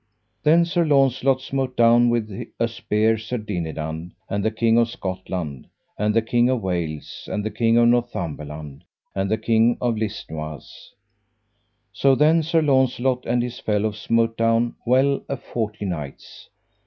[0.41, 5.67] Then Sir Launcelot smote down with a spear Sir Dinadan, and the King of Scotland,
[5.95, 8.83] and the King of Wales, and the King of Northumberland,
[9.13, 10.93] and the King of Listinoise.
[11.93, 16.49] So then Sir Launcelot and his fellows smote down well a forty knights.